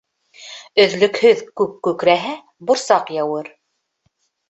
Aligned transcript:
Өҙлөкһөҙ 0.85 1.45
күк 1.63 1.77
күкрәһә, 1.89 2.35
борсаҡ 2.73 3.15
яуыр. 3.23 3.57